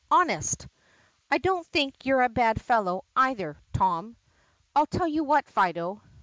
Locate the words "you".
2.07-2.15, 5.07-5.23